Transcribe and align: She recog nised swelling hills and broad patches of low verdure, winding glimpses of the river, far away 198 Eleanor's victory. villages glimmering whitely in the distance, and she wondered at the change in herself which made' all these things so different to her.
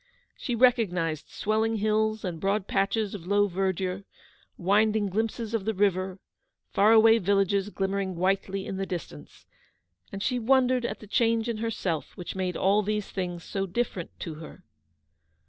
She 0.35 0.55
recog 0.55 0.89
nised 0.89 1.29
swelling 1.29 1.75
hills 1.77 2.25
and 2.25 2.39
broad 2.39 2.65
patches 2.65 3.13
of 3.13 3.27
low 3.27 3.47
verdure, 3.47 4.03
winding 4.57 5.09
glimpses 5.09 5.53
of 5.53 5.63
the 5.65 5.75
river, 5.75 6.17
far 6.71 6.91
away 6.91 7.19
198 7.19 7.31
Eleanor's 7.31 7.45
victory. 7.45 7.57
villages 7.59 7.77
glimmering 7.77 8.15
whitely 8.15 8.65
in 8.65 8.77
the 8.77 8.87
distance, 8.87 9.45
and 10.11 10.23
she 10.23 10.39
wondered 10.39 10.85
at 10.87 11.01
the 11.01 11.05
change 11.05 11.47
in 11.47 11.57
herself 11.57 12.17
which 12.17 12.35
made' 12.35 12.57
all 12.57 12.81
these 12.81 13.11
things 13.11 13.43
so 13.43 13.67
different 13.67 14.09
to 14.21 14.33
her. 14.41 14.63